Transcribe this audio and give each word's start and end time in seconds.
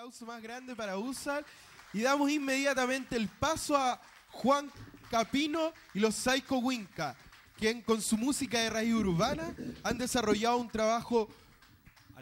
aplauso 0.00 0.24
más 0.24 0.42
grande 0.42 0.74
para 0.74 0.96
Usar 0.96 1.44
y 1.92 2.00
damos 2.00 2.30
inmediatamente 2.30 3.16
el 3.16 3.28
paso 3.28 3.76
a 3.76 4.00
Juan 4.30 4.70
Capino 5.10 5.74
y 5.92 6.00
los 6.00 6.14
Psycho 6.14 6.56
Winca, 6.56 7.14
quien 7.58 7.82
con 7.82 8.00
su 8.00 8.16
música 8.16 8.60
de 8.60 8.70
raíz 8.70 8.94
urbana 8.94 9.54
han 9.82 9.98
desarrollado 9.98 10.56
un 10.56 10.70
trabajo 10.70 11.28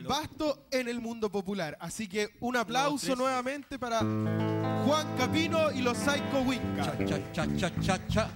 vasto 0.08 0.66
en 0.72 0.88
el 0.88 1.00
mundo 1.00 1.30
popular. 1.30 1.78
Así 1.80 2.08
que 2.08 2.30
un 2.40 2.56
aplauso 2.56 3.14
nuevamente 3.14 3.78
para 3.78 4.00
Juan 4.00 5.16
Capino 5.16 5.70
y 5.70 5.80
los 5.80 5.96
Psycho 5.98 6.40
Winca. 6.44 6.98
Cha, 7.06 7.32
cha, 7.32 7.56
cha, 7.56 7.80
cha, 7.80 8.08
cha. 8.08 8.30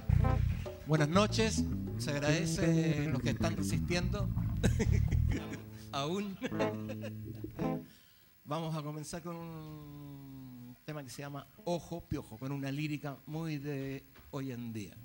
Buenas 0.86 1.08
noches, 1.08 1.64
se 1.98 2.10
agradece 2.12 3.08
los 3.08 3.20
que 3.20 3.30
están 3.30 3.56
resistiendo. 3.56 4.28
Aún. 5.90 6.38
Vamos 8.44 8.74
a 8.74 8.82
comenzar 8.82 9.22
con 9.22 9.36
un 9.36 10.76
tema 10.84 11.04
que 11.04 11.10
se 11.10 11.22
llama 11.22 11.46
Ojo 11.64 12.00
Piojo, 12.00 12.36
con 12.38 12.50
una 12.50 12.72
lírica 12.72 13.16
muy 13.26 13.58
de 13.58 14.04
hoy 14.32 14.50
en 14.50 14.72
día. 14.72 14.96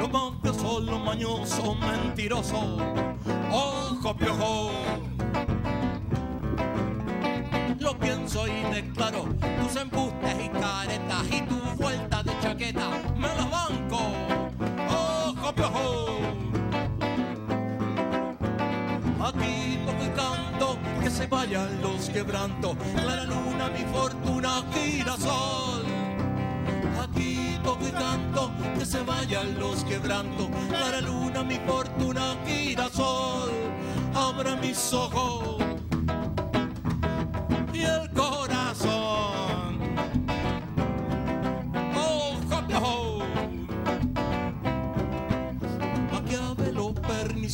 Lo 0.00 0.08
mafioso, 0.08 0.80
lo 0.80 0.98
mañoso, 0.98 1.74
mentiroso, 1.76 2.78
ojo 3.52 4.16
piojo. 4.16 5.15
Pienso 8.06 8.46
y 8.46 8.62
declaro, 8.72 9.24
tus 9.60 9.74
embustes 9.74 10.36
y 10.40 10.48
caretas 10.48 11.24
y 11.28 11.40
tu 11.40 11.56
vuelta 11.76 12.22
de 12.22 12.38
chaqueta, 12.40 12.88
me 13.16 13.26
las 13.26 13.50
banco, 13.50 13.98
ojo 14.88 15.52
piojo. 15.52 16.06
Aquí 19.20 19.80
toco 19.84 20.04
y 20.04 20.08
canto, 20.10 20.78
que 21.02 21.10
se 21.10 21.26
vayan 21.26 21.82
los 21.82 22.08
quebrantos, 22.08 22.76
clara 22.94 23.24
luna, 23.24 23.70
mi 23.70 23.84
fortuna, 23.92 24.62
girasol. 24.72 25.84
Aquí 27.02 27.58
toco 27.64 27.88
y 27.88 27.90
canto, 27.90 28.52
que 28.78 28.86
se 28.86 29.02
vayan 29.02 29.58
los 29.58 29.82
quebrantos, 29.82 30.46
clara 30.68 31.00
luna, 31.00 31.42
mi 31.42 31.58
fortuna, 31.66 32.36
girasol. 32.46 33.50
Abra 34.14 34.54
mis 34.54 34.92
ojos 34.92 35.75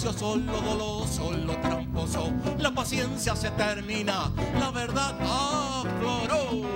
pernicioso, 0.03 0.37
lo 0.37 0.61
doloso, 0.61 1.33
lo 1.33 1.57
tramposo. 1.59 2.33
La 2.59 2.73
paciencia 2.73 3.37
se 3.37 3.51
termina, 3.53 4.33
la 4.59 4.71
verdad 4.71 5.17
afloró. 5.21 6.67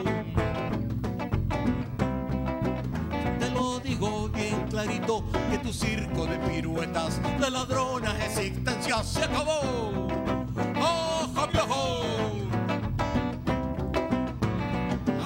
Te 3.38 3.50
lo 3.50 3.80
digo 3.80 4.28
bien 4.28 4.66
clarito, 4.68 5.24
que 5.50 5.58
tu 5.58 5.72
circo 5.72 6.26
de 6.26 6.38
piruetas, 6.38 7.20
de 7.40 7.50
ladronas 7.50 8.14
existencia 8.20 9.02
se 9.02 9.24
acabó. 9.24 10.08
¡Ojo, 10.80 11.48
piojo! 11.50 12.02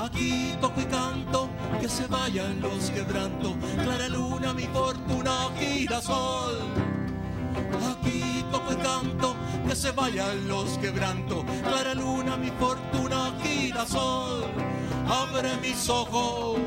Aquí 0.03 0.55
toco 0.61 0.81
y 0.81 0.85
canto, 0.85 1.49
que 1.81 1.89
se 1.89 2.07
vayan 2.07 2.61
los 2.61 2.91
quebrantos, 2.91 3.55
clara 3.83 4.09
luna, 4.09 4.55
mi 4.55 4.65
fortuna, 4.65 5.49
girasol. 5.59 6.90
Aquí 7.91 8.45
toco 8.51 8.73
y 8.73 8.77
canto, 8.77 9.37
que 9.67 9.75
se 9.75 9.93
vayan 9.93 10.49
los 10.49 10.79
quebrantos, 10.79 11.45
clara 11.63 11.95
luna, 11.95 12.37
mi 12.37 12.51
fortuna, 12.51 13.33
girasol. 13.43 14.45
Abre 15.09 15.57
mis 15.59 15.89
ojos 15.89 16.59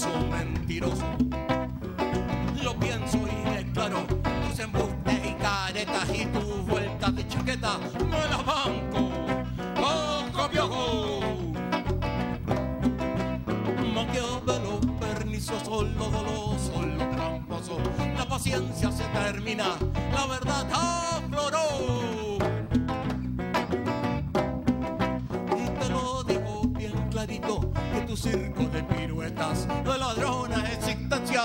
mañoso, 0.00 0.26
mentiroso. 0.30 1.04
Lo 2.62 2.78
pienso 2.78 3.18
y 3.18 3.50
declaro, 3.50 4.06
tus 4.48 4.58
embustes 4.60 5.20
y 5.24 5.34
caretas 5.34 6.08
y 6.14 6.26
tu 6.26 6.40
vuelta 6.66 7.10
de 7.10 7.26
chaqueta, 7.28 7.78
me 8.08 8.18
las 8.18 8.44
banco. 8.44 9.10
¡Ojo, 9.76 10.50
piojo! 10.50 11.20
Maquiavelo, 13.94 14.80
pernicioso, 15.00 15.82
lo 15.82 16.10
doloso, 16.10 16.82
lo 16.82 17.08
tramposo. 17.10 17.78
La 18.16 18.26
paciencia 18.26 18.92
se 18.92 19.04
termina, 19.04 19.76
la 20.12 20.26
verdad 20.26 20.89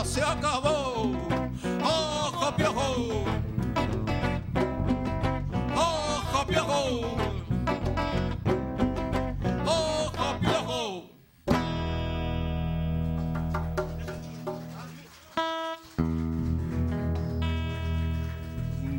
se 0.03 0.21
acabó. 0.21 1.11
¡Ojo, 1.83 2.55
piojo! 2.57 3.23
¡Ojo, 5.75 6.47
piojo! 6.47 7.17
¡Ojo, 9.65 10.39
piojo! 10.41 11.09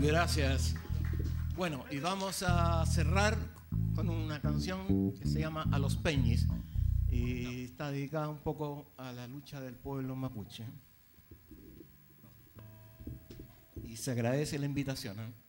Gracias. 0.01 0.75
Bueno, 1.57 1.85
y 1.91 1.99
vamos 1.99 2.43
a 2.43 2.87
cerrar 2.87 3.37
con 3.95 4.09
una 4.09 4.41
canción 4.41 5.13
que 5.13 5.27
se 5.27 5.41
llama 5.41 5.67
A 5.73 5.79
los 5.79 5.97
Peñis 5.97 6.47
y 7.17 7.65
está 7.65 7.91
dedicada 7.91 8.29
un 8.29 8.39
poco 8.39 8.93
a 8.97 9.13
la 9.13 9.27
lucha 9.27 9.61
del 9.61 9.75
pueblo 9.75 10.15
mapuche. 10.15 10.65
Y 13.85 13.97
se 13.97 14.11
agradece 14.11 14.59
la 14.59 14.67
invitación. 14.67 15.19
¿eh? 15.21 15.46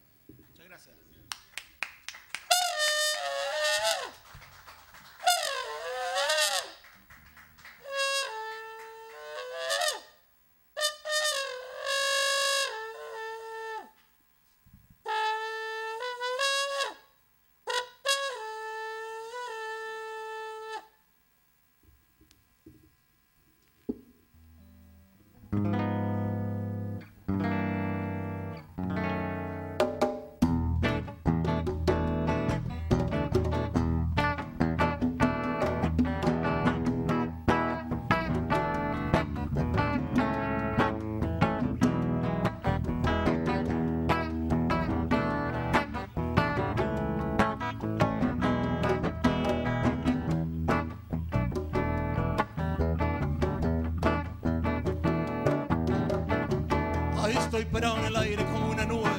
Estoy 57.33 57.65
parado 57.65 57.97
en 57.97 58.05
el 58.05 58.15
aire 58.15 58.45
como 58.45 58.69
una 58.69 58.85
nube, 58.85 59.09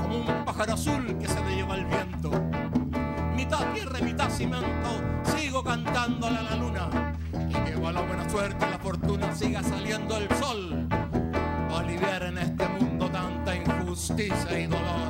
como 0.00 0.18
un 0.18 0.44
pájaro 0.44 0.74
azul 0.74 1.16
que 1.18 1.28
se 1.28 1.40
le 1.44 1.56
lleva 1.56 1.76
el 1.76 1.84
viento. 1.84 2.30
Mitad 3.34 3.72
tierra 3.72 3.98
y 4.00 4.02
mitad 4.02 4.30
cimento, 4.30 4.90
sigo 5.36 5.62
cantándole 5.62 6.38
a 6.38 6.42
la 6.42 6.56
luna. 6.56 7.12
Y 7.48 7.52
que 7.52 7.76
va 7.76 7.92
la 7.92 8.00
buena 8.00 8.28
suerte 8.28 8.66
y 8.66 8.70
la 8.70 8.78
fortuna 8.78 9.34
siga 9.34 9.62
saliendo 9.62 10.16
el 10.16 10.28
sol. 10.36 10.88
aliviar 11.76 12.22
en 12.24 12.38
este 12.38 12.68
mundo 12.68 13.10
tanta 13.10 13.56
injusticia 13.56 14.58
y 14.58 14.66
dolor. 14.66 15.01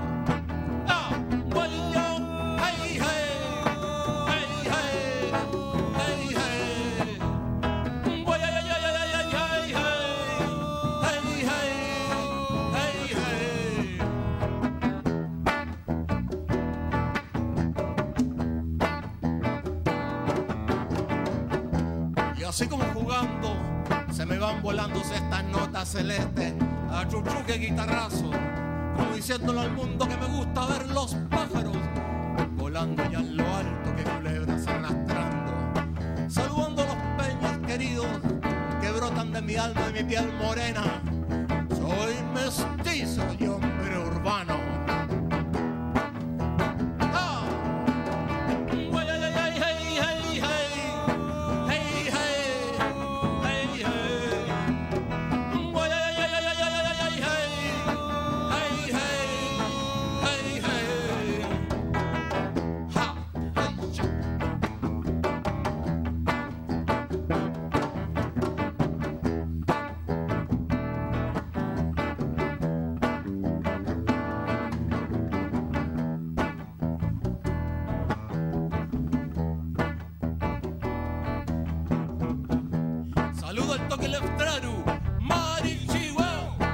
Así 22.52 22.66
como 22.66 22.84
jugando, 22.92 23.56
se 24.12 24.26
me 24.26 24.36
van 24.36 24.60
volando 24.60 25.00
estas 25.00 25.44
notas 25.44 25.88
celestes. 25.88 26.52
A 26.90 27.08
chuchuque 27.08 27.54
guitarrazo, 27.54 28.30
como 28.94 29.16
diciéndole 29.16 29.60
al 29.60 29.72
mundo 29.72 30.06
que 30.06 30.18
me 30.18 30.26
gusta 30.26 30.66
ver 30.66 30.86
los 30.88 31.14
pájaros 31.30 31.78
volando 32.54 33.02
allá 33.02 33.20
en 33.20 33.36
lo 33.38 33.56
alto 33.56 33.96
que 33.96 34.02
culebras 34.02 34.66
arrastrando, 34.66 35.52
saludando 36.28 36.84
los 36.84 37.26
peñas 37.26 37.58
queridos 37.66 38.06
que 38.82 38.90
brotan 38.90 39.32
de 39.32 39.40
mi 39.40 39.56
alma 39.56 39.88
y 39.88 39.92
mi 39.94 40.04
piel 40.04 40.30
morena. 40.34 41.21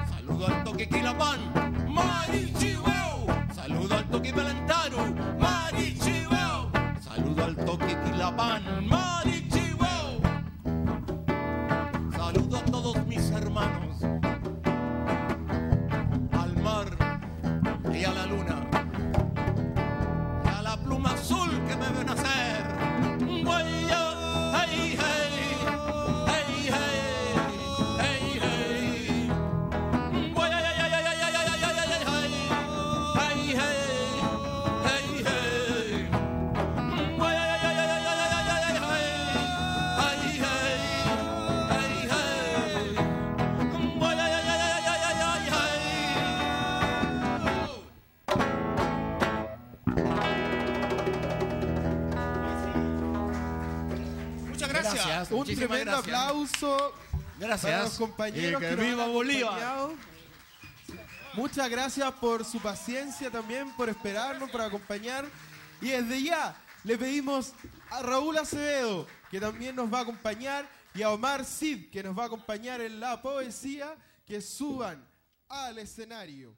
Saludo 0.08 0.46
al 0.46 0.64
toque 0.64 0.88
Quilapán, 0.88 1.40
Marichihueu. 1.86 3.26
Saludo 3.54 3.96
al 3.96 4.08
Marichihueu. 5.38 6.70
Saludo 7.00 7.44
al 7.44 7.56
toque 7.56 7.96
Quilapán, 8.04 8.62
Marichihueu. 8.88 9.07
Gracias. 55.06 55.30
Un 55.30 55.38
Muchísimas 55.38 55.68
tremendo 55.68 56.02
gracias. 56.02 56.16
aplauso 56.16 56.94
Gracias. 57.38 57.62
para 57.72 57.84
los 57.84 57.94
compañeros 57.98 58.62
Y 58.62 58.64
que 58.64 58.76
que 58.76 58.82
viva 58.82 59.06
Bolívar. 59.06 59.88
Muchas 61.34 61.68
gracias 61.70 62.12
por 62.14 62.44
su 62.44 62.58
paciencia 62.60 63.30
también, 63.30 63.70
por 63.76 63.88
esperarnos, 63.88 64.50
por 64.50 64.60
acompañar. 64.60 65.24
Y 65.80 65.88
desde 65.90 66.22
ya 66.22 66.56
le 66.84 66.98
pedimos 66.98 67.52
a 67.90 68.02
Raúl 68.02 68.36
Acevedo, 68.38 69.06
que 69.30 69.38
también 69.38 69.76
nos 69.76 69.92
va 69.92 69.98
a 69.98 70.02
acompañar, 70.02 70.68
y 70.94 71.02
a 71.02 71.10
Omar 71.10 71.44
Cid, 71.44 71.90
que 71.90 72.02
nos 72.02 72.18
va 72.18 72.24
a 72.24 72.26
acompañar 72.26 72.80
en 72.80 72.98
la 72.98 73.22
poesía, 73.22 73.94
que 74.26 74.40
suban 74.40 75.06
al 75.48 75.78
escenario. 75.78 76.56